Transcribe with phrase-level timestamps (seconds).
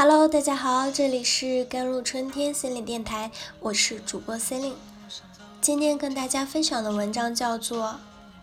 [0.00, 4.76] Hello，大家好，这里是甘露春天心灵电台，我是主播 c e l i n e
[5.60, 7.86] 今天跟大家分享的文章叫做《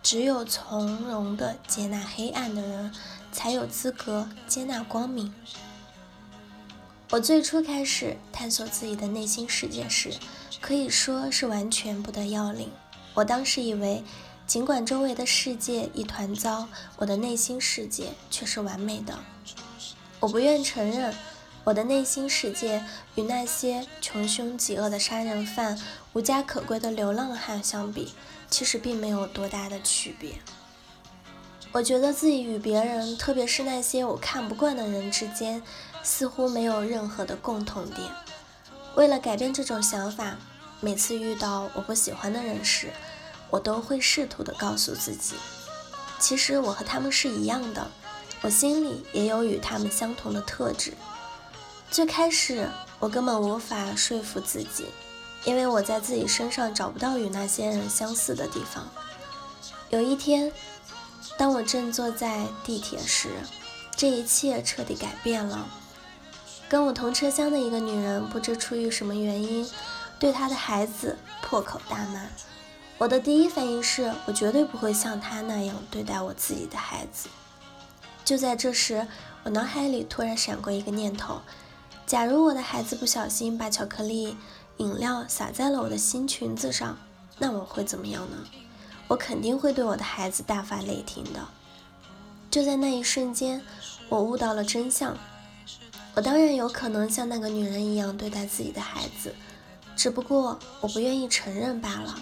[0.04, 2.92] 只有从容的接纳黑暗的人，
[3.32, 5.28] 才有资格接纳光明》。
[7.12, 10.12] 我最初开始探索自己的内心世界时，
[10.60, 12.70] 可以说是完全不得要领。
[13.14, 14.04] 我当时以为，
[14.46, 16.68] 尽管周围的世界一团糟，
[16.98, 19.18] 我的内心世界却是完美的。
[20.20, 21.16] 我不愿承认。
[21.66, 22.84] 我的内心世界
[23.16, 25.82] 与那些穷凶极恶的杀人犯、
[26.14, 28.14] 无家可归的流浪汉相比，
[28.52, 30.36] 其实并没有多大的区别。
[31.72, 35.64] 我觉得自己与别人，特别是那些我看不惯的人之间，
[36.04, 38.08] 似乎没有任何的共同点。
[38.96, 40.38] 为了改变这种想法，
[40.80, 42.92] 每次遇到我不喜欢的人时，
[43.50, 45.34] 我都会试图的告诉自己，
[46.20, 47.90] 其实我和他们是一样的，
[48.42, 50.94] 我心里也有与他们相同的特质。
[51.92, 52.68] 最开始，
[53.00, 54.88] 我根本无法说服自己，
[55.46, 58.86] 因为我在自己身上找不到与那些人相似的地方。
[59.90, 60.52] 有一天，
[61.38, 63.30] 当我正坐在地铁时，
[63.96, 65.68] 这一切彻底改变了。
[66.68, 69.70] 跟我同车厢的一个女人，不知出于什么原因，
[70.20, 72.26] 对她的孩子破口大骂。
[72.98, 77.30] 我的第一反应是我绝对不会像她那样对待我自己的孩子。
[78.26, 79.08] 就在这时，
[79.44, 81.40] 我脑海里突然闪过一个念头。
[82.06, 84.38] 假如我的孩子不小心把巧克力
[84.78, 86.98] 饮料洒在了我的新裙子上，
[87.40, 88.38] 那我会怎么样呢？
[89.08, 91.40] 我肯定会对我的孩子大发雷霆的。
[92.52, 93.62] 就在那一瞬间，
[94.08, 95.18] 我悟到了真相。
[96.14, 99.34] 我当然有可能像那个女人一样对待自己的孩子，
[99.96, 102.16] 只不过我不愿意承认罢了。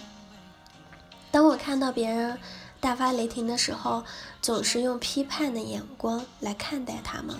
[1.30, 2.38] 当我看到别人
[2.80, 4.02] 大发雷霆的时候，
[4.40, 7.36] 总是用批判的眼光来看待他们。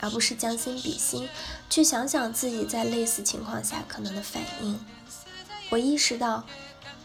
[0.00, 1.28] 而不是将心比心，
[1.68, 4.78] 去想想自己在类似情况下可能的反应。
[5.68, 6.44] 我意识到，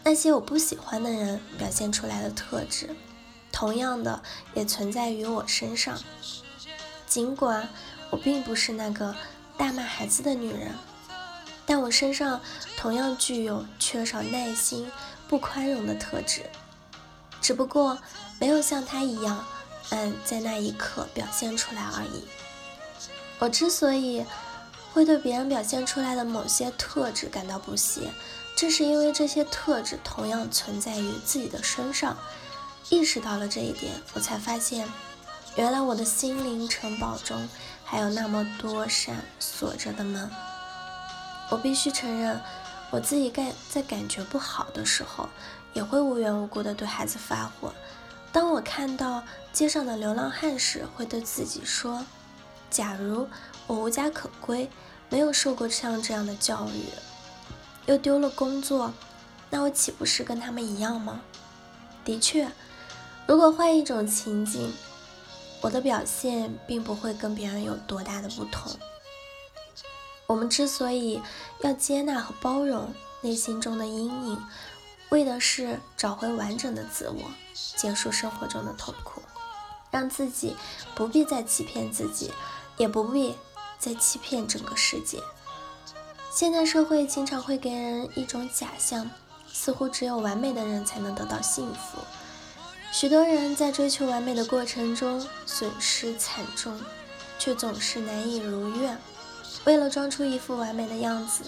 [0.02, 2.96] 那些我不喜欢的人表现出来的特质，
[3.52, 4.22] 同样的
[4.54, 5.98] 也存在于我身上。
[7.06, 7.68] 尽管
[8.10, 9.14] 我并不是那个
[9.56, 10.72] 大骂孩子的女人，
[11.64, 12.40] 但我身上
[12.76, 14.90] 同样具有缺少耐心、
[15.28, 16.42] 不宽容的特质，
[17.40, 17.98] 只不过
[18.38, 19.44] 没有像她一样，
[19.90, 22.24] 嗯，在那一刻表现出来而已。
[23.38, 24.24] 我之所以
[24.92, 28.10] 会对别人表现出来的某些特质感到不屑，
[28.56, 32.16] 正是因为这些特质同样存在于自己的身上。
[32.88, 34.88] 意识到了这一点，我才发现，
[35.56, 37.48] 原来我的心灵城堡中
[37.84, 40.30] 还有那么多扇锁着的门。
[41.50, 42.40] 我必须承认，
[42.90, 45.28] 我自己感在感觉不好的时候，
[45.74, 47.74] 也会无缘无故的对孩子发火。
[48.32, 49.22] 当我看到
[49.52, 52.04] 街上的流浪汉时，会对自己说。
[52.70, 53.28] 假如
[53.66, 54.68] 我无家可归，
[55.08, 56.90] 没有受过像这样的教育，
[57.86, 58.92] 又丢了工作，
[59.50, 61.20] 那我岂不是跟他们一样吗？
[62.04, 62.48] 的确，
[63.26, 64.72] 如果换一种情景，
[65.60, 68.72] 我的表现并不会跟别人有多大的不同。
[70.26, 71.22] 我们之所以
[71.60, 74.42] 要接纳和包容内心中的阴影，
[75.08, 77.22] 为的是找回完整的自我，
[77.76, 79.22] 结束生活中的痛苦，
[79.96, 80.54] 让自己
[80.94, 82.30] 不必再欺骗自己。
[82.78, 83.34] 也不必
[83.78, 85.18] 再欺骗整个世界。
[86.30, 89.10] 现在社会经常会给人一种假象，
[89.50, 91.96] 似乎只有完美的人才能得到幸福。
[92.92, 96.78] 许多人在追求完美的过程中损失惨重，
[97.38, 98.98] 却总是难以如愿。
[99.64, 101.44] 为了装出一副完美的样子，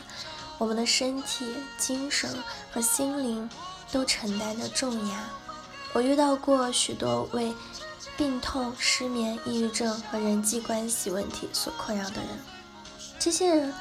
[0.57, 1.45] 我们的身体、
[1.77, 2.43] 精神
[2.73, 3.51] 和心灵
[3.93, 5.29] 都承担着重压。
[5.93, 7.55] 我遇到过许多为。
[8.19, 12.29] 病痛、失眠、抑郁症和人际关系问题所困扰的人，
[13.17, 13.73] 这些人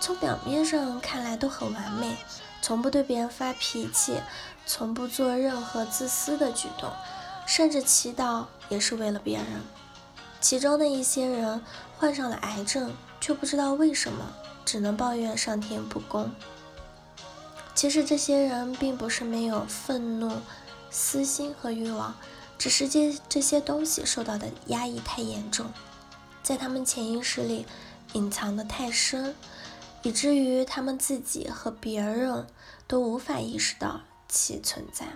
[0.00, 2.14] 从表面上看来都很完美，
[2.60, 4.20] 从不对别人发脾气，
[4.66, 6.92] 从不做任何自私的举动，
[7.46, 9.46] 甚至祈祷也是为了别人。
[10.42, 11.62] 其中的一些人
[11.96, 14.26] 患上了癌症，却不知道为什么，
[14.62, 16.30] 只能抱怨上天不公。
[17.74, 20.30] 其实这些人并不是没有愤怒、
[20.90, 22.14] 私心和欲望。
[22.60, 25.64] 只是这这些东西受到的压抑太严重，
[26.42, 27.64] 在他们潜意识里
[28.12, 29.34] 隐藏的太深，
[30.02, 32.46] 以至于他们自己和别人
[32.86, 35.06] 都无法意识到其存在。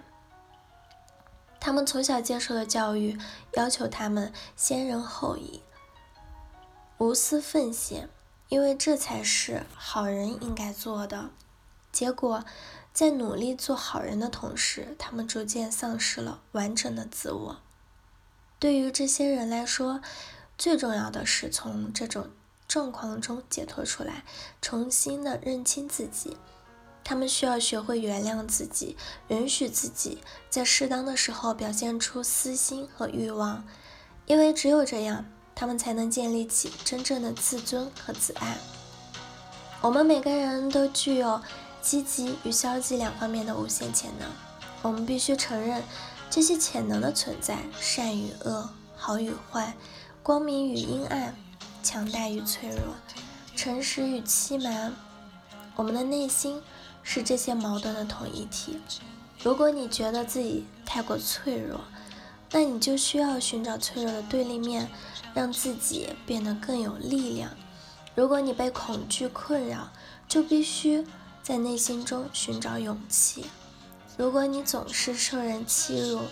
[1.61, 3.19] 他们从小接受的教育
[3.53, 5.61] 要求他们先人后己、
[6.97, 8.09] 无私奉献，
[8.49, 11.29] 因为这才是好人应该做的。
[11.93, 12.43] 结果。
[12.95, 17.57] 在努力做好人的同时，他们逐渐丧失了完整的自我。
[18.61, 20.01] 对于这些人来说，
[20.57, 22.31] 最重要的是从这种
[22.69, 24.23] 状况中解脱出来，
[24.63, 26.37] 重新的认清自己。
[27.03, 28.97] 他们需要学会原谅自己，
[29.27, 33.67] 允许自己在适当的时候表现出私心和欲望，
[34.27, 35.27] 因为只有这样，
[35.57, 38.57] 他们才能建立起真正的自尊和自爱。
[39.83, 41.43] 我们每个人都具有
[41.85, 44.29] 积极与消极两方面的无限潜能，
[44.83, 45.83] 我们必须承认
[46.31, 49.77] 这些潜能的存在：善与恶，好与坏，
[50.23, 51.37] 光明与阴暗，
[51.83, 52.97] 强大与脆弱，
[53.55, 54.95] 诚实与欺瞒。
[55.77, 56.63] 我们的内心。
[57.07, 58.81] 是这些矛盾的统一体。
[59.43, 61.83] 如果你觉得自己太过脆弱，
[62.51, 64.89] 那你就需要寻找脆弱的对立面，
[65.35, 67.51] 让自己变得更有力量。
[68.15, 69.91] 如果你被恐惧困扰，
[70.27, 71.07] 就必须
[71.45, 73.45] 在内心中寻找勇气。
[74.17, 76.23] 如果你总是受人欺辱，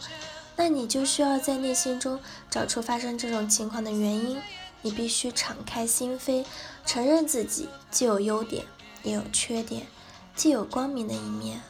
[0.57, 2.19] 那你就需要在内心中
[2.49, 4.41] 找出发生这种情况的原因。
[4.81, 6.47] 你必须敞开心扉，
[6.87, 8.65] 承认自己既有优点，
[9.03, 9.87] 也有缺点。
[10.35, 11.61] 既有光明的一面，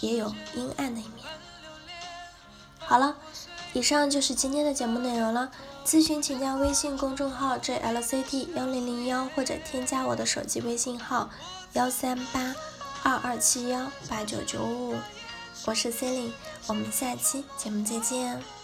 [0.00, 1.24] 也有阴暗的一面。
[2.80, 3.16] 好了，
[3.72, 5.52] 以上就是今天的节目内容了。
[5.86, 11.30] 咨询请加微信公众号 jlct 幺零零幺，或者添加我的手机微信号
[11.74, 12.54] 幺三八
[13.02, 14.94] 二二七幺八九九五。
[15.66, 16.32] 我是 c e l i n e
[16.66, 18.59] 我们下期节目再见。